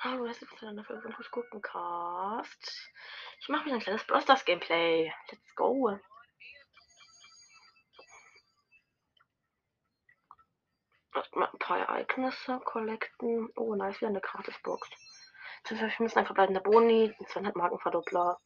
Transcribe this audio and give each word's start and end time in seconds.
Hallo, 0.00 0.26
das 0.26 0.40
ist 0.40 0.62
eine 0.62 0.84
Folge 0.84 1.02
von 1.02 1.12
Fuß 1.12 1.30
gucken 1.30 1.60
Cast. 1.62 2.92
Ich 3.40 3.48
mache 3.48 3.64
wieder 3.66 3.74
ein 3.74 3.80
kleines 3.80 4.04
Blasters 4.04 4.44
Gameplay. 4.44 5.12
Let's 5.30 5.54
go. 5.56 5.98
Erstmal 11.14 11.48
ein 11.48 11.58
paar 11.58 11.78
Ereignisse 11.78 12.60
collecten. 12.60 13.50
Oh, 13.56 13.74
nice, 13.74 13.96
wieder 13.96 14.08
eine 14.08 14.20
Gratisbox. 14.20 14.88
Zu 15.64 15.74
müssen 15.74 16.18
ein 16.18 16.26
verbleibender 16.26 16.60
Boni, 16.60 17.12
200 17.26 17.56
Markenverdoppler. 17.56 18.38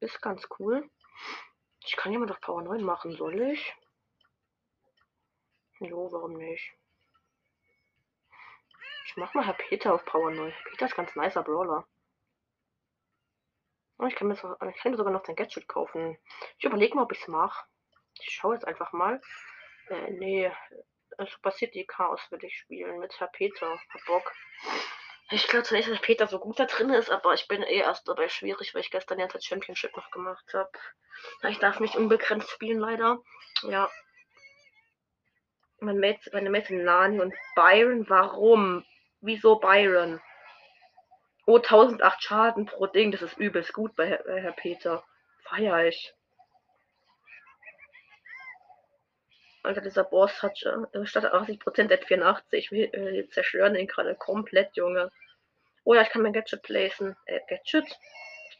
Ist 0.00 0.22
ganz 0.22 0.48
cool. 0.58 0.88
Ich 1.84 1.96
kann 1.96 2.12
jemand 2.12 2.30
auf 2.30 2.40
Power 2.40 2.62
9 2.62 2.82
machen, 2.82 3.14
soll 3.16 3.40
ich? 3.42 3.74
Jo, 5.84 6.10
warum 6.10 6.32
nicht? 6.32 6.72
Ich 9.06 9.16
mach 9.16 9.34
mal 9.34 9.44
Herr 9.44 9.52
Peter 9.54 9.92
auf 9.92 10.04
Power 10.06 10.30
9. 10.30 10.52
Peter 10.70 10.86
ist 10.86 10.96
ganz 10.96 11.14
nicer 11.14 11.42
Brawler. 11.42 11.86
Und 13.98 14.08
ich 14.08 14.16
kann 14.16 14.28
mir, 14.28 14.36
so, 14.36 14.56
ich 14.68 14.76
kann 14.76 14.92
mir 14.92 14.96
sogar 14.96 15.12
noch 15.12 15.24
sein 15.24 15.36
Gadget 15.36 15.68
kaufen. 15.68 16.18
Ich 16.58 16.64
überlege 16.64 16.94
mal, 16.94 17.02
ob 17.02 17.12
ich 17.12 17.20
es 17.20 17.28
mache. 17.28 17.66
Ich 18.18 18.30
schaue 18.30 18.54
jetzt 18.54 18.66
einfach 18.66 18.92
mal. 18.92 19.20
Äh, 19.88 20.10
nee. 20.12 20.50
Super 21.18 21.52
City 21.52 21.84
Chaos 21.84 22.20
will 22.30 22.42
ich 22.42 22.56
spielen 22.56 22.98
mit 22.98 23.20
Herr 23.20 23.28
Peter. 23.28 23.78
Hab 23.90 24.04
Bock. 24.06 24.32
Ich 25.30 25.46
glaube 25.48 25.64
zwar 25.64 25.76
nicht, 25.76 25.90
dass 25.90 26.00
Peter 26.00 26.26
so 26.26 26.38
gut 26.38 26.58
da 26.58 26.64
drin 26.64 26.90
ist, 26.90 27.10
aber 27.10 27.34
ich 27.34 27.46
bin 27.46 27.62
eh 27.62 27.78
erst 27.78 28.08
dabei 28.08 28.28
schwierig, 28.28 28.74
weil 28.74 28.80
ich 28.80 28.90
gestern 28.90 29.18
ja 29.18 29.26
das 29.26 29.44
Championship 29.44 29.96
noch 29.96 30.10
gemacht 30.10 30.52
habe. 30.54 30.70
Ich 31.48 31.58
darf 31.58 31.78
nicht 31.78 31.96
unbegrenzt 31.96 32.50
spielen, 32.50 32.78
leider. 32.78 33.18
Ja. 33.62 33.90
Mein 35.84 36.00
Mate, 36.00 36.30
meine 36.32 36.64
sind 36.64 36.82
Nani 36.82 37.20
und 37.20 37.34
Byron. 37.54 38.08
Warum? 38.08 38.86
Wieso 39.20 39.56
Byron? 39.56 40.18
Oh, 41.46 41.58
1008 41.58 42.22
Schaden 42.22 42.64
pro 42.64 42.86
Ding. 42.86 43.12
Das 43.12 43.20
ist 43.20 43.36
übelst 43.36 43.74
gut 43.74 43.94
bei 43.94 44.06
Herr, 44.06 44.24
Herr 44.26 44.52
Peter. 44.52 45.04
Feier 45.42 45.84
ich. 45.84 46.14
Alter, 49.62 49.82
dieser 49.82 50.04
Boss 50.04 50.42
hat 50.42 50.58
äh, 50.62 51.04
statt 51.04 51.26
80% 51.26 51.92
at 51.92 52.04
84. 52.06 52.70
Wir 52.70 52.94
äh, 52.94 53.28
zerstören 53.28 53.76
ihn 53.76 53.86
gerade 53.86 54.14
komplett, 54.14 54.76
Junge. 54.76 55.10
Oh 55.84 55.92
ja, 55.92 56.00
ich 56.00 56.08
kann 56.08 56.22
mein 56.22 56.32
Gadget 56.32 56.62
placen. 56.62 57.14
Äh, 57.26 57.40
Gadget? 57.48 57.98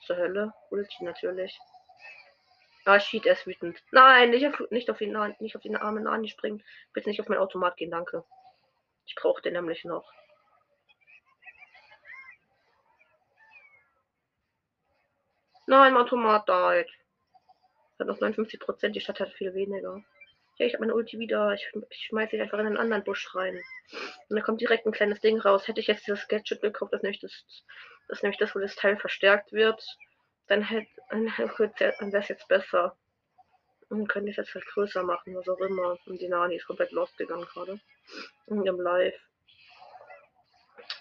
Zur 0.06 0.16
Hölle. 0.16 0.52
Ulti 0.70 1.04
natürlich. 1.04 1.58
Er 2.84 2.96
ist 2.96 3.46
wütend. 3.46 3.82
Nein, 3.92 4.30
nicht 4.30 4.46
auf, 4.46 4.70
nicht 4.70 4.90
auf, 4.90 4.98
die, 4.98 5.06
nicht 5.40 5.56
auf 5.56 5.62
die 5.62 5.74
arme 5.74 6.02
Nani 6.02 6.28
springen. 6.28 6.62
Bitte 6.92 7.08
nicht 7.08 7.20
auf 7.20 7.28
mein 7.28 7.38
Automat 7.38 7.76
gehen, 7.76 7.90
danke. 7.90 8.24
Ich 9.06 9.14
brauche 9.14 9.40
den 9.40 9.54
nämlich 9.54 9.84
noch. 9.84 10.12
Nein, 15.66 15.94
mein 15.94 16.02
Automat 16.02 16.46
died. 16.46 16.90
Hat 17.98 18.06
noch 18.06 18.20
59 18.20 18.60
Prozent, 18.60 18.96
die 18.96 19.00
Stadt 19.00 19.20
hat 19.20 19.32
viel 19.32 19.54
weniger. 19.54 20.02
Ja, 20.58 20.66
ich 20.66 20.74
habe 20.74 20.82
meine 20.82 20.94
Ulti 20.94 21.18
wieder. 21.18 21.54
Ich, 21.54 21.66
ich 21.88 22.06
schmeiße 22.06 22.36
ihn 22.36 22.42
einfach 22.42 22.58
in 22.58 22.66
einen 22.66 22.76
anderen 22.76 23.02
Busch 23.02 23.34
rein. 23.34 23.58
Und 24.28 24.36
da 24.36 24.42
kommt 24.42 24.60
direkt 24.60 24.86
ein 24.86 24.92
kleines 24.92 25.20
Ding 25.20 25.40
raus. 25.40 25.66
Hätte 25.66 25.80
ich 25.80 25.86
jetzt 25.86 26.06
dieses 26.06 26.28
Gadget 26.28 26.60
gekauft, 26.60 26.92
das 26.92 27.02
nämlich 27.02 27.20
das, 27.20 27.44
das, 28.08 28.22
nämlich 28.22 28.38
das 28.38 28.54
wo 28.54 28.58
das 28.58 28.76
Teil 28.76 28.98
verstärkt 28.98 29.52
wird, 29.52 29.82
dann 30.48 30.62
hätte 30.62 30.88
dann 31.10 31.26
wäre 31.26 32.22
es 32.22 32.28
jetzt 32.28 32.48
besser. 32.48 32.96
Und 33.90 34.08
könnte 34.08 34.30
ich 34.30 34.38
es 34.38 34.46
jetzt 34.46 34.54
halt 34.54 34.66
größer 34.66 35.02
machen, 35.02 35.36
was 35.36 35.48
auch 35.48 35.58
immer. 35.58 35.98
Und 36.06 36.20
die 36.20 36.28
Nani 36.28 36.56
ist 36.56 36.66
komplett 36.66 36.90
lost 36.90 37.16
gegangen 37.16 37.46
gerade. 37.46 37.78
In 38.46 38.64
dem 38.64 38.80
Live. 38.80 39.14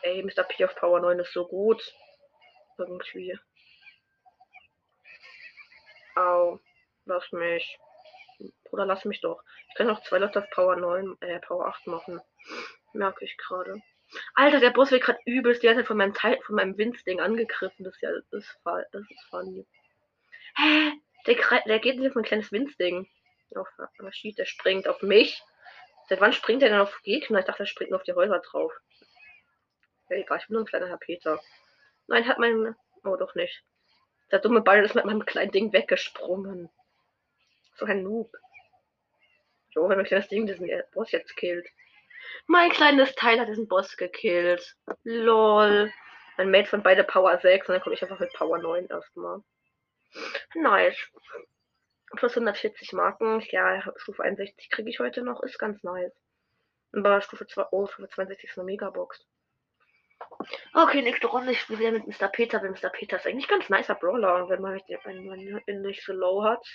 Ey, 0.02 0.22
Mr. 0.22 0.44
P 0.44 0.66
auf 0.66 0.76
Power 0.76 1.00
9 1.00 1.20
ist 1.20 1.34
so 1.34 1.48
gut. 1.48 1.82
Irgendwie. 2.78 3.40
Au. 6.16 6.60
Lass 7.06 7.32
mich. 7.32 7.80
Bruder, 8.66 8.86
lass 8.86 9.06
mich 9.06 9.22
doch. 9.22 9.42
Ich 9.70 9.76
kann 9.76 9.90
auch 9.90 10.02
zwei 10.04 10.20
Leute 10.20 10.40
auf 10.40 10.50
Power 10.52 10.76
9, 10.76 11.18
äh, 11.22 11.40
Power 11.40 11.68
8 11.68 11.88
machen. 11.88 12.22
Merke 12.94 13.26
ich 13.26 13.38
gerade. 13.38 13.82
Alter, 14.36 14.60
der 14.60 14.72
Boss 14.72 14.92
wird 14.92 15.04
gerade 15.04 15.20
übelst. 15.26 15.64
Der 15.64 15.72
hat 15.72 15.78
halt 15.78 15.88
von 15.88 15.98
meinem 15.98 16.14
Teil, 16.14 16.40
von 16.46 16.56
meinem 16.56 16.78
Winzding 16.78 17.20
angegriffen. 17.20 17.84
Das 17.84 17.96
ist 17.96 18.02
ja, 18.02 18.12
das 18.32 18.44
ist, 18.44 18.60
das 18.64 19.02
ist 19.10 19.26
funny. 19.30 19.66
Hä? 20.56 20.94
Der, 21.26 21.36
der 21.66 21.80
geht 21.80 21.98
nicht 21.98 22.10
auf 22.10 22.16
mein 22.16 22.24
kleines 22.24 22.52
Winzding. 22.52 23.08
Auf, 23.56 23.68
was 24.00 24.16
schießt, 24.16 24.40
der 24.40 24.46
springt 24.46 24.88
auf 24.88 25.02
mich. 25.02 25.42
Seit 26.10 26.22
wann 26.22 26.34
springt 26.34 26.64
er 26.64 26.70
denn 26.70 26.80
auf 26.80 27.02
Gegner? 27.04 27.40
Ich 27.40 27.46
dachte, 27.46 27.64
er 27.64 27.68
springt 27.68 27.92
nur 27.92 28.00
auf 28.00 28.06
die 28.06 28.14
Häuser 28.14 28.40
drauf. 28.40 28.74
Ja, 30.10 30.18
egal, 30.18 30.40
ich 30.40 30.48
bin 30.48 30.56
nur 30.56 30.64
ein 30.64 30.68
kleiner 30.68 30.88
Herr 30.88 30.98
Peter. 30.98 31.40
Nein, 32.08 32.28
hat 32.28 32.40
mein. 32.40 32.76
Oh, 33.04 33.16
doch 33.16 33.36
nicht. 33.36 33.64
Der 34.32 34.40
dumme 34.40 34.62
Ball 34.62 34.84
ist 34.84 34.96
mit 34.96 35.06
meinem 35.06 35.26
kleinen 35.26 35.52
Ding 35.52 35.72
weggesprungen. 35.72 36.70
So 37.76 37.86
ein 37.86 38.04
Noob. 38.04 38.32
Jo, 39.70 39.88
wenn 39.90 39.98
mein 39.98 40.06
kleines 40.06 40.28
Ding 40.28 40.46
diesen 40.46 40.70
Boss 40.94 41.12
jetzt 41.12 41.36
killt. 41.36 41.68
Mein 42.48 42.72
kleines 42.72 43.16
Teil 43.16 43.40
hat 43.40 43.48
diesen 43.48 43.68
Boss 43.68 43.98
gekillt. 43.98 44.76
Lol. 45.04 45.92
Ein 46.38 46.52
Mate 46.52 46.70
von 46.70 46.84
beide 46.84 47.04
Power 47.04 47.38
6 47.38 47.68
und 47.68 47.74
dann 47.74 47.82
komme 47.82 47.96
ich 47.96 48.02
einfach 48.02 48.20
mit 48.20 48.34
Power 48.34 48.58
9 48.58 48.88
erstmal. 48.88 49.42
Nice. 50.56 50.98
Plus 52.16 52.34
140 52.34 52.94
Marken. 52.94 53.42
Ja, 53.50 53.82
Stufe 53.98 54.24
61 54.24 54.70
kriege 54.70 54.90
ich 54.90 55.00
heute 55.00 55.22
noch. 55.22 55.42
Ist 55.44 55.60
ganz 55.60 55.84
nice. 55.84 56.14
Aber 56.92 57.22
Stufe 57.22 57.48
2, 57.48 57.68
oh, 57.72 57.88
Stufe 57.88 58.10
62 58.10 58.50
ist 58.50 58.58
eine 58.58 58.66
Megabox. 58.66 59.26
Okay, 60.74 61.02
nächste 61.02 61.28
Runde. 61.28 61.52
Ich 61.52 61.62
spiele 61.62 61.80
wieder 61.80 61.92
mit 61.92 62.08
Mr. 62.08 62.28
Peter, 62.28 62.62
weil 62.62 62.72
Mr. 62.72 62.90
Peter 62.90 63.18
ist 63.18 63.28
eigentlich 63.28 63.48
ganz 63.48 63.70
nicer 63.70 63.96
Brawler, 63.96 64.48
wenn 64.50 64.62
man, 64.62 64.80
wenn 65.04 65.26
man 65.26 65.40
ihn 65.40 65.82
nicht 65.82 66.04
so 66.04 66.14
low 66.14 66.44
hat. 66.44 66.66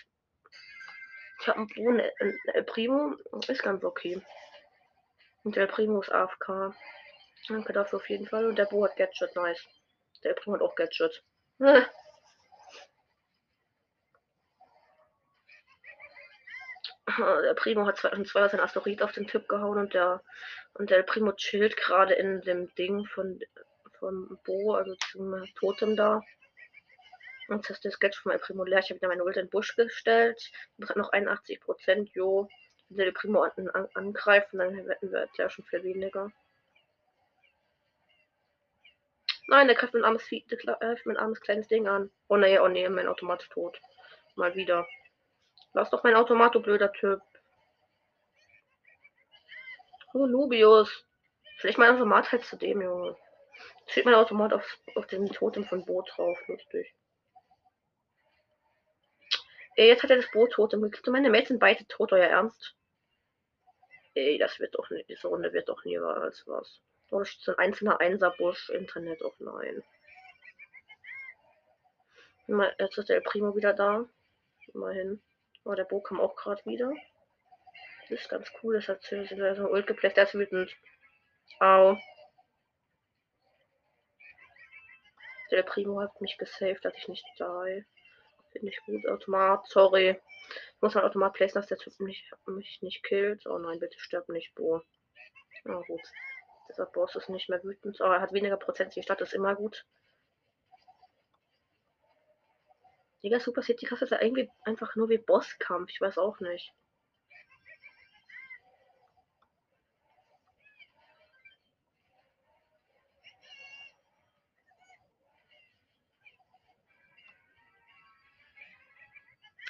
Ich 1.40 1.46
habe 1.46 1.58
einen 1.58 1.68
Brunnen, 1.68 2.00
äh, 2.00 2.62
Primo, 2.64 3.14
ist 3.46 3.62
ganz 3.62 3.84
okay. 3.84 4.20
Und 5.44 5.56
der 5.56 5.66
Primo 5.66 6.00
ist 6.00 6.12
AFK. 6.12 6.74
Danke 7.48 7.72
dafür 7.72 7.98
auf 7.98 8.08
jeden 8.10 8.26
Fall. 8.26 8.46
Und 8.46 8.58
der 8.58 8.66
Bo 8.66 8.84
hat 8.84 8.96
Gadget, 8.96 9.34
nice. 9.36 9.64
Der 10.24 10.34
Primo 10.34 10.56
hat 10.56 10.62
auch 10.62 10.74
Gadget. 10.74 11.22
der 11.58 11.88
Primo 17.54 17.86
hat 17.86 17.98
zwei 17.98 18.48
sein 18.48 18.60
Asteroid 18.60 19.02
auf 19.02 19.12
den 19.12 19.26
Tipp 19.26 19.48
gehauen 19.48 19.78
und 19.78 19.94
der 19.94 20.22
und 20.74 20.90
der 20.90 21.02
Primo 21.02 21.32
chillt 21.32 21.76
gerade 21.76 22.14
in 22.14 22.40
dem 22.42 22.72
Ding 22.74 23.06
von 23.06 23.40
vom 23.98 24.38
Bo, 24.44 24.74
also 24.74 24.94
zum 25.10 25.44
Totem 25.56 25.96
da. 25.96 26.20
Und 27.48 27.68
jetzt 27.68 27.70
ist 27.70 27.84
das 27.84 27.94
Sketch 27.94 28.20
von 28.20 28.32
El 28.32 28.38
Primo 28.38 28.64
leer. 28.64 28.78
Ich 28.78 28.90
habe 28.90 28.96
wieder 28.96 29.08
meine 29.08 29.24
Ult 29.24 29.36
in 29.36 29.46
den 29.46 29.50
Busch 29.50 29.74
gestellt. 29.74 30.52
Noch 30.76 31.10
81 31.10 31.60
Prozent. 31.60 32.10
Jo. 32.12 32.48
Wenn 32.90 33.04
der 33.04 33.12
Primo 33.12 33.42
an, 33.42 33.68
an, 33.70 33.88
angreifen, 33.94 34.58
dann 34.58 34.86
wetten 34.86 35.12
wir 35.12 35.28
ja 35.36 35.50
schon 35.50 35.64
viel 35.66 35.82
weniger. 35.82 36.32
Nein, 39.48 39.66
der 39.66 39.76
greift 39.76 39.94
mein 39.94 40.04
armes, 40.04 40.28
greift 40.28 41.06
mein 41.06 41.16
armes 41.16 41.40
kleines 41.40 41.68
Ding 41.68 41.88
an. 41.88 42.10
Oh 42.28 42.36
nee, 42.36 42.58
oh 42.58 42.68
nee, 42.68 42.88
mein 42.88 43.08
Automat 43.08 43.42
ist 43.42 43.52
tot. 43.52 43.80
Mal 44.36 44.54
wieder. 44.54 44.86
Lass 45.72 45.90
doch 45.90 46.02
mein 46.04 46.14
Automat, 46.14 46.54
du 46.54 46.60
blöder 46.60 46.92
Typ. 46.92 47.20
Oh, 50.12 50.26
Nubius. 50.26 51.04
Vielleicht 51.58 51.78
mein 51.78 51.94
Automat 51.94 52.30
halt 52.30 52.44
zu 52.44 52.56
dem, 52.56 52.82
Junge. 52.82 53.16
Steht 53.86 54.04
mein 54.04 54.14
Automat 54.14 54.52
auf, 54.52 54.78
auf 54.94 55.06
dem 55.06 55.26
Totem 55.32 55.64
von 55.64 55.84
Boot 55.84 56.10
drauf. 56.14 56.38
Lustig. 56.46 56.94
Jetzt 59.76 60.02
hat 60.02 60.10
er 60.10 60.16
das 60.16 60.30
Boot 60.30 60.52
tot. 60.52 60.74
Meine 61.06 61.46
sind 61.46 61.58
beide 61.58 61.86
tot, 61.86 62.12
euer 62.12 62.26
Ernst? 62.26 62.74
Ey, 64.18 64.36
das 64.36 64.58
wird 64.58 64.74
doch 64.74 64.90
nicht. 64.90 65.08
Diese 65.08 65.28
Runde 65.28 65.52
wird 65.52 65.68
doch 65.68 65.84
nie 65.84 65.96
was. 66.00 66.44
Oh, 67.10 67.20
das 67.20 67.28
ist 67.28 67.42
so 67.42 67.52
ein 67.52 67.58
einzelner 67.58 68.00
Einserbusch. 68.00 68.68
Internet 68.70 69.22
offline. 69.22 69.84
Jetzt 72.78 72.98
ist 72.98 73.08
der 73.08 73.20
Primo 73.20 73.54
wieder 73.54 73.74
da. 73.74 74.08
Immerhin. 74.74 75.22
Oh, 75.64 75.74
der 75.74 75.84
Bo 75.84 76.00
kam 76.00 76.20
auch 76.20 76.34
gerade 76.34 76.64
wieder. 76.64 76.92
Das 78.08 78.20
ist 78.20 78.28
ganz 78.28 78.50
cool, 78.62 78.74
das 78.74 78.88
hat 78.88 79.02
so 79.02 79.16
ein 79.16 79.66
Ult 79.66 79.86
geplätzt, 79.86 80.16
der 80.16 80.24
ist 80.24 80.34
wütend. 80.34 80.74
Au. 81.60 81.96
Der 85.52 85.62
Primo 85.62 86.00
hat 86.00 86.20
mich 86.20 86.36
gesaved, 86.38 86.84
dass 86.84 86.96
ich 86.96 87.06
nicht 87.06 87.24
die. 87.38 87.84
Finde 88.50 88.68
ich 88.68 88.80
gut. 88.84 89.06
Automat, 89.06 89.64
sorry. 89.68 90.20
Ich 90.78 90.82
muss 90.82 90.94
halt 90.94 91.06
Automat 91.06 91.32
placen, 91.32 91.58
dass 91.58 91.66
der 91.66 91.76
Typ 91.76 91.98
mich, 91.98 92.30
mich 92.46 92.78
nicht 92.82 93.02
killt. 93.02 93.48
Oh 93.48 93.58
nein, 93.58 93.80
bitte 93.80 93.98
stirb 93.98 94.28
nicht, 94.28 94.54
Bo. 94.54 94.80
Na 95.64 95.76
oh, 95.78 95.82
gut. 95.82 96.00
Dieser 96.68 96.86
Boss 96.86 97.16
ist 97.16 97.28
nicht 97.28 97.48
mehr 97.48 97.60
wütend, 97.64 98.00
Oh, 98.00 98.04
er 98.04 98.20
hat 98.20 98.32
weniger 98.32 98.56
Prozent. 98.56 98.94
Die 98.94 99.02
Stadt 99.02 99.20
ist 99.20 99.34
immer 99.34 99.56
gut. 99.56 99.84
Digga, 103.24 103.40
Super 103.40 103.62
City 103.62 103.86
Kaffee 103.86 104.04
ist 104.04 104.12
ja 104.12 104.22
irgendwie 104.22 104.48
einfach 104.62 104.94
nur 104.94 105.08
wie 105.08 105.18
Bosskampf. 105.18 105.90
Ich 105.90 106.00
weiß 106.00 106.16
auch 106.16 106.38
nicht. 106.38 106.72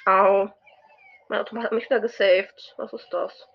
Au. 0.05 0.58
Mein 1.29 1.41
Automat 1.41 1.65
hat 1.65 1.71
mich 1.73 1.85
wieder 1.85 1.99
gesaved. 1.99 2.73
Was 2.77 2.91
ist 2.91 3.07
das? 3.11 3.47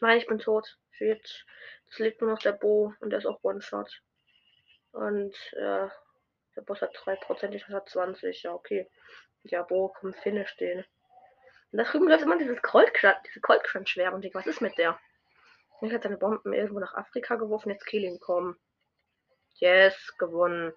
Nein, 0.00 0.16
ich 0.16 0.26
bin 0.26 0.38
tot. 0.38 0.78
Shit. 0.92 1.44
Es 1.90 1.98
lebt 1.98 2.22
nur 2.22 2.30
noch 2.30 2.38
der 2.38 2.52
Bo 2.52 2.94
und 3.00 3.10
der 3.10 3.18
ist 3.18 3.26
auch 3.26 3.44
One-Shot. 3.44 4.00
Und 4.92 5.34
äh, 5.52 5.88
der 6.56 6.62
Boss 6.64 6.80
hat 6.80 6.96
3%, 6.96 7.50
ich 7.50 7.68
hat 7.68 7.90
20. 7.90 8.44
Ja, 8.44 8.54
okay. 8.54 8.90
Ja, 9.42 9.62
Bo, 9.62 9.92
komm, 10.00 10.14
finish 10.14 10.56
den. 10.56 10.86
Und 11.70 11.78
da 11.78 11.84
drüben 11.84 12.08
läuft 12.08 12.22
immer 12.22 12.38
dieses 12.38 12.62
und 12.62 14.34
was 14.34 14.46
ist 14.46 14.62
mit 14.62 14.78
der? 14.78 14.98
Ich 15.82 15.92
hat 15.92 16.02
seine 16.02 16.16
Bomben 16.16 16.54
irgendwo 16.54 16.80
nach 16.80 16.94
Afrika 16.94 17.36
geworfen, 17.36 17.68
jetzt 17.68 17.84
kill 17.84 18.04
ihn 18.04 18.20
kommen. 18.20 18.58
Yes, 19.54 20.14
gewonnen. 20.18 20.72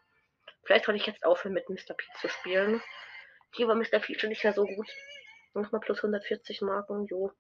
Vielleicht 0.64 0.86
sollte 0.86 1.00
ich 1.00 1.08
jetzt 1.08 1.26
aufhören 1.26 1.54
mit 1.54 1.70
Mr. 1.70 1.94
P 1.96 2.04
zu 2.20 2.30
spielen. 2.30 2.82
Hier 3.54 3.68
war 3.68 3.76
Mr. 3.76 4.00
P 4.00 4.18
schon 4.18 4.30
nicht 4.30 4.44
mehr 4.44 4.54
so 4.54 4.66
gut. 4.66 4.90
Nochmal 5.54 5.82
plus 5.82 6.00
140 6.00 6.62
Marken, 6.62 7.06
jo. 7.08 7.32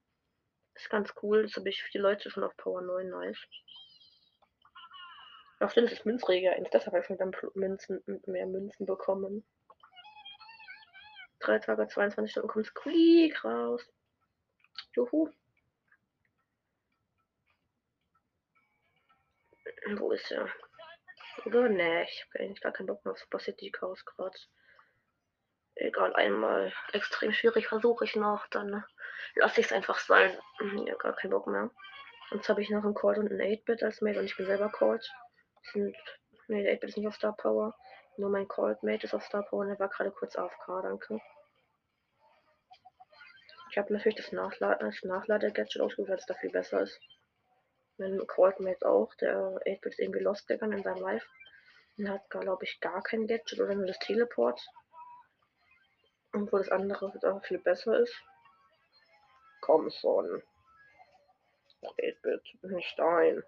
Ist 0.73 0.89
ganz 0.89 1.13
cool. 1.21 1.43
Das 1.43 1.55
habe 1.55 1.69
ich 1.69 1.83
die 1.91 1.97
Leute 1.97 2.29
schon 2.31 2.43
auf 2.43 2.55
Power 2.57 2.81
9, 2.81 3.09
nice. 3.09 3.47
Ach 5.59 5.71
stimmt, 5.71 5.91
das 5.91 5.99
ist 5.99 6.05
Münzreger 6.05 6.53
1. 6.53 6.69
Deshalb 6.71 6.93
habe 6.93 6.99
ich 6.99 7.07
schon 7.07 7.17
dann 7.17 7.35
Münzen, 7.55 8.03
mehr 8.25 8.45
Münzen 8.45 8.85
bekommen. 8.85 9.43
Drei 11.39 11.59
Tage, 11.59 11.87
22 11.87 12.31
Stunden 12.31 12.49
kommt 12.49 12.65
Squeak 12.67 13.43
raus. 13.43 13.83
Juhu. 14.95 15.29
Wo 19.95 20.11
ist 20.11 20.31
er? 20.31 20.49
Oder? 21.45 21.69
Ne, 21.69 22.03
ich 22.03 22.25
habe 22.25 22.43
eigentlich 22.43 22.61
gar 22.61 22.71
keinen 22.71 22.87
Bock 22.87 23.03
mehr 23.05 23.13
auf 23.13 23.19
Super 23.19 23.39
City 23.39 23.71
Chaos 23.71 24.03
gerade. 24.05 24.37
Egal, 25.75 26.15
einmal 26.15 26.73
extrem 26.91 27.31
schwierig 27.33 27.67
versuche 27.67 28.05
ich 28.05 28.15
noch, 28.15 28.47
dann 28.47 28.83
lasse 29.35 29.61
ich 29.61 29.67
es 29.67 29.71
einfach 29.71 29.99
sein. 29.99 30.35
Ja, 30.85 30.95
gar 30.95 31.15
keinen 31.15 31.31
Bock 31.31 31.47
mehr. 31.47 31.69
Sonst 32.29 32.49
habe 32.49 32.61
ich 32.61 32.69
noch 32.69 32.83
einen 32.83 32.95
Cold 32.95 33.19
und 33.19 33.31
einen 33.31 33.41
8-Bit 33.41 33.83
als 33.83 34.01
Mate 34.01 34.19
und 34.19 34.25
ich 34.25 34.35
bin 34.35 34.47
selber 34.47 34.69
Cold. 34.69 35.07
Nee, 35.73 35.93
der 36.49 36.73
8-Bit 36.75 36.89
ist 36.89 36.97
nicht 36.97 37.07
auf 37.07 37.15
Star 37.15 37.35
Power. 37.35 37.75
Nur 38.17 38.29
mein 38.29 38.47
Cold 38.47 38.81
Mate 38.81 39.05
ist 39.05 39.13
auf 39.13 39.23
Star 39.23 39.43
Power 39.43 39.61
und 39.61 39.69
er 39.69 39.79
war 39.79 39.89
gerade 39.89 40.11
kurz 40.11 40.35
AFK, 40.35 40.81
danke. 40.81 41.21
Ich 43.69 43.77
habe 43.77 43.93
natürlich 43.93 44.17
das, 44.17 44.31
Nachla 44.31 44.75
das 44.75 45.03
Nachlade-Gadget 45.03 45.81
ausgesucht, 45.81 46.09
weil 46.09 46.17
es 46.17 46.25
da 46.25 46.33
viel 46.33 46.49
besser 46.49 46.81
ist. 46.81 46.99
Mein 47.97 48.17
Mate 48.59 48.87
auch, 48.87 49.13
der 49.15 49.37
8-Bit 49.65 49.85
ist 49.85 49.99
irgendwie 49.99 50.19
lost 50.19 50.47
gegangen 50.47 50.77
in 50.77 50.83
seinem 50.83 51.01
Live. 51.01 51.27
Er 51.97 52.13
hat, 52.13 52.29
glaube 52.29 52.63
ich, 52.63 52.79
gar 52.79 53.01
kein 53.01 53.25
Gadget 53.25 53.59
oder 53.59 53.73
nur 53.73 53.87
das 53.87 53.97
Teleport. 53.99 54.61
Und 56.31 56.51
wo 56.53 56.57
das 56.57 56.69
andere 56.69 57.11
auch 57.23 57.43
viel 57.43 57.57
besser 57.57 57.99
ist. 57.99 58.15
Komm 59.61 59.89
schon. 59.89 60.43
8-Bit, 61.81 62.63
nicht 62.63 62.99
ein. 62.99 63.43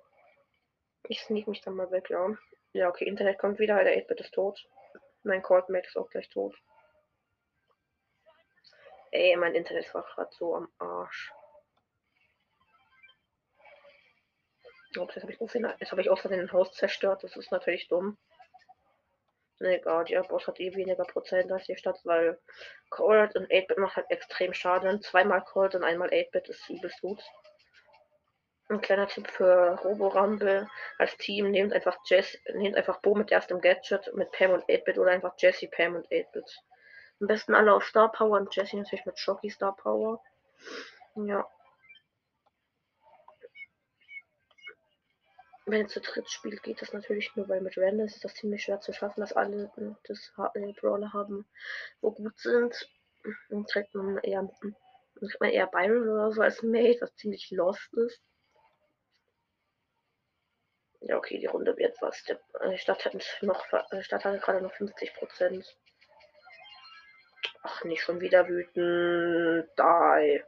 Ich 1.04 1.22
sneak 1.22 1.48
mich 1.48 1.62
dann 1.62 1.76
mal 1.76 1.92
weg, 1.92 2.10
ja. 2.10 2.36
Ja, 2.74 2.90
okay, 2.90 3.06
Internet 3.06 3.38
kommt 3.38 3.60
wieder, 3.60 3.84
der 3.84 3.98
8-Bit 4.04 4.22
ist 4.22 4.34
tot. 4.34 4.68
Mein 5.24 5.44
Coordmate 5.44 5.88
ist 5.88 5.98
auch 5.98 6.10
gleich 6.10 6.30
tot. 6.30 6.56
Ey, 9.12 9.36
mein 9.38 9.56
Internet 9.56 9.94
war 9.94 10.04
gerade 10.04 10.32
so 10.32 10.56
am 10.56 10.72
Arsch. 10.78 11.34
Ups, 14.98 15.16
jetzt 15.16 15.24
habe 15.24 15.32
ich, 15.32 15.40
jetzt 15.80 15.92
hab 15.92 16.00
ich 16.00 16.10
außer 16.10 16.30
den 16.30 16.52
Haus 16.52 16.74
zerstört. 16.74 17.24
Das 17.24 17.36
ist 17.36 17.52
natürlich 17.52 17.88
dumm. 17.88 18.18
Egal, 19.60 20.06
der 20.06 20.24
Boss 20.24 20.48
hat 20.48 20.60
eh 20.60 20.74
weniger 20.74 21.04
Prozent 21.04 21.52
als 21.52 21.66
die 21.66 21.76
Stadt, 21.76 22.00
weil 22.06 22.40
Cold 22.90 23.36
und 23.36 23.52
8-Bit 23.52 23.78
macht 23.78 23.98
halt 23.98 24.10
extrem 24.10 24.54
Schaden. 24.54 25.02
Zweimal 25.02 25.44
Cold 25.44 25.76
und 25.76 25.84
einmal 25.84 26.10
8-Bit 26.10 26.48
ist 26.48 26.70
übelst 26.70 27.02
gut. 27.02 27.22
Ein 28.70 28.82
kleiner 28.82 29.08
Tipp 29.08 29.28
für 29.28 29.80
Robo 29.84 30.08
Rumble 30.08 30.70
als 30.98 31.18
Team, 31.18 31.52
nehmt 31.52 31.74
einfach 31.74 31.98
Jess, 32.06 32.38
nehmt 32.54 32.78
einfach 32.78 33.02
Bo 33.02 33.16
mit 33.16 33.32
erstem 33.32 33.60
Gadget, 33.60 34.14
mit 34.14 34.32
Pam 34.32 34.52
und 34.52 34.64
8-Bit 34.66 34.98
oder 34.98 35.12
einfach 35.12 35.34
Jesse, 35.38 35.68
Pam 35.68 35.96
und 35.96 36.08
8-Bit. 36.08 36.64
Am 37.20 37.28
besten 37.28 37.54
alle 37.54 37.74
auf 37.74 37.84
Star 37.84 38.12
Power 38.12 38.38
und 38.38 38.56
Jesse 38.56 38.78
natürlich 38.78 39.06
mit 39.06 39.20
Shocky 39.20 39.50
Star 39.50 39.76
Power. 39.76 40.24
Ja. 41.16 41.46
Wenn 45.72 45.82
ihr 45.82 45.88
zu 45.88 46.02
dritt 46.02 46.30
spielt, 46.30 46.64
geht 46.64 46.82
das 46.82 46.94
natürlich 46.94 47.36
nur, 47.36 47.48
weil 47.50 47.62
mit 47.62 47.78
Random 47.78 48.06
ist 48.06 48.24
das 48.24 48.36
ziemlich 48.36 48.64
schwer 48.64 48.80
zu 48.80 48.94
schaffen, 48.94 49.22
dass 49.22 49.34
alle 49.34 49.72
das 50.08 50.32
äh, 50.56 50.74
Brawler 50.74 51.14
haben, 51.14 51.46
wo 52.02 52.12
gut 52.12 52.38
sind. 52.40 52.90
Dann 53.50 53.66
trägt 53.66 53.94
man 53.94 54.18
eher, 54.20 54.50
trägt 55.20 55.40
man 55.42 55.50
eher 55.50 55.68
Byron 55.68 56.10
oder 56.10 56.32
so 56.32 56.42
als 56.42 56.64
Mate, 56.64 57.02
was 57.02 57.16
ziemlich 57.16 57.52
lost 57.52 57.94
ist. 57.94 58.22
Ja, 61.02 61.18
okay, 61.18 61.40
die 61.40 61.46
Runde 61.46 61.76
wird 61.78 62.02
was. 62.02 62.24
Die 62.24 62.36
äh, 62.60 62.78
Stadt 62.78 63.06
hat 63.06 63.14
noch, 63.42 63.66
die 63.92 63.96
äh, 63.96 64.04
Stadt 64.04 64.26
hatte 64.26 64.40
gerade 64.40 64.62
noch 64.62 64.74
50 64.74 65.14
Prozent. 65.16 65.78
Ach, 67.64 67.84
nicht 67.84 68.02
schon 68.02 68.22
wieder 68.22 68.48
wütend. 68.48 69.70
Die. 69.78 70.44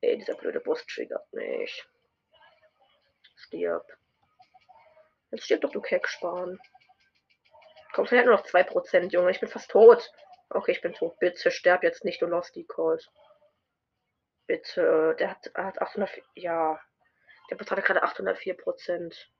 Ey, 0.00 0.18
dieser 0.18 0.34
blöde 0.34 0.60
Boss 0.60 0.84
triggert 0.86 1.32
mich. 1.32 1.86
Stirb. 3.36 3.86
Jetzt 5.34 5.46
stirb 5.46 5.62
doch, 5.62 5.72
du 5.72 5.80
Kecksparen. 5.80 6.60
Komm, 7.92 8.06
vielleicht 8.06 8.26
nur 8.26 8.36
noch 8.36 8.46
2%, 8.46 9.10
Junge. 9.10 9.32
Ich 9.32 9.40
bin 9.40 9.48
fast 9.48 9.68
tot. 9.68 10.12
Okay, 10.48 10.70
ich 10.70 10.80
bin 10.80 10.94
tot. 10.94 11.18
Bitte 11.18 11.50
sterb 11.50 11.82
jetzt 11.82 12.04
nicht, 12.04 12.22
du 12.22 12.26
lost 12.26 12.54
die 12.54 12.64
Calls. 12.64 13.10
Bitte. 14.46 15.16
Der 15.18 15.30
hat, 15.30 15.50
hat 15.56 15.82
804. 15.82 16.22
Ja. 16.34 16.80
Der 17.50 17.58
hatte 17.58 17.82
gerade 17.82 18.04
804 18.04 18.56
Prozent. 18.56 19.32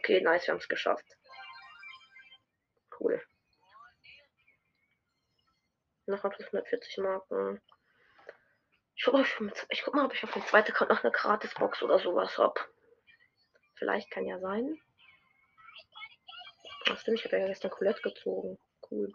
Okay, 0.00 0.20
nice, 0.20 0.48
wir 0.48 0.52
haben 0.52 0.58
es 0.58 0.68
geschafft. 0.68 1.06
Cool. 2.98 3.22
Noch 6.06 6.24
140 6.24 6.98
Marken. 6.98 7.62
Ich 8.96 9.04
guck, 9.04 9.94
mal, 9.94 10.06
ob 10.06 10.12
ich 10.12 10.24
auf 10.24 10.32
dem 10.32 10.44
zweiten 10.46 10.72
Account 10.72 10.90
noch 10.90 11.04
eine 11.04 11.12
Gratisbox 11.12 11.82
oder 11.84 12.00
sowas 12.00 12.36
habe. 12.36 12.60
Vielleicht 13.82 14.12
kann 14.12 14.24
ja 14.26 14.38
sein. 14.38 14.80
Ach 16.88 17.00
stimmt, 17.00 17.18
ich 17.18 17.24
habe 17.24 17.38
ja 17.40 17.48
gestern 17.48 17.72
Colette 17.72 18.00
gezogen. 18.00 18.56
Cool. 18.88 19.12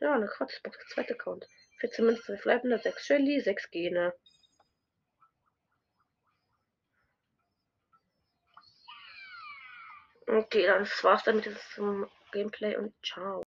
Ja, 0.00 0.14
eine 0.14 0.26
Gratisbox, 0.26 0.76
zweiter 0.88 1.14
Account. 1.14 1.46
14 1.78 2.04
Münzen, 2.04 2.36
bleibende 2.42 2.80
6 2.80 3.06
Shelly, 3.06 3.40
6 3.40 3.70
Gene. 3.70 4.12
Okay, 10.26 10.66
dann 10.66 10.88
war's 11.02 11.22
dann 11.22 11.36
mit 11.36 11.46
diesem 11.46 12.10
Gameplay 12.32 12.74
und 12.74 12.92
ciao. 13.06 13.44